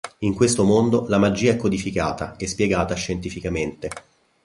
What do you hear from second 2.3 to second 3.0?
e spiegata